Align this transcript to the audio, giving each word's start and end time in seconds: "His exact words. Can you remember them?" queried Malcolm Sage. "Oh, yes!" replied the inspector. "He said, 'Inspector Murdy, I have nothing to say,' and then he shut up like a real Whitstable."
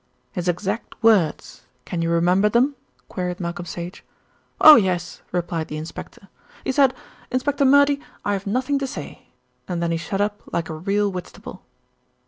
"His 0.31 0.47
exact 0.47 0.95
words. 1.03 1.61
Can 1.85 2.01
you 2.01 2.09
remember 2.09 2.49
them?" 2.49 2.75
queried 3.07 3.39
Malcolm 3.39 3.67
Sage. 3.67 4.03
"Oh, 4.59 4.75
yes!" 4.75 5.21
replied 5.31 5.67
the 5.67 5.77
inspector. 5.77 6.27
"He 6.63 6.71
said, 6.71 6.95
'Inspector 7.29 7.63
Murdy, 7.65 8.01
I 8.25 8.33
have 8.33 8.47
nothing 8.47 8.79
to 8.79 8.87
say,' 8.87 9.27
and 9.67 9.79
then 9.79 9.91
he 9.91 9.97
shut 9.97 10.19
up 10.19 10.41
like 10.51 10.69
a 10.69 10.73
real 10.73 11.11
Whitstable." 11.11 11.61